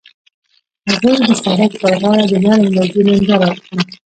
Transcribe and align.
هغوی 0.89 1.15
د 1.27 1.29
سړک 1.43 1.71
پر 1.81 1.93
غاړه 2.01 2.25
د 2.31 2.33
نرم 2.43 2.67
لرګی 2.75 3.01
ننداره 3.07 3.49
وکړه. 3.51 3.81